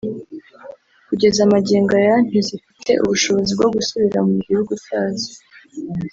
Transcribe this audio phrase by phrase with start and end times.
[1.07, 5.31] Kugeza magingo aya ntizifite ubushobozi bwo gusubira mu gihugu cyazo